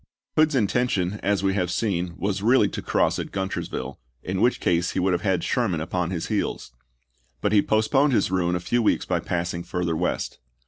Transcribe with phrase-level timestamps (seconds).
[0.35, 4.93] Hood's intention, as we have seen, was really to cross at Guntersville, in which case
[4.93, 6.71] he would have had Sherman upon his heels;
[7.39, 10.39] but he postponed his ruin a few weeks by passing further west.